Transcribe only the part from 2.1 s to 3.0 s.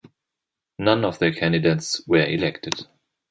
elected.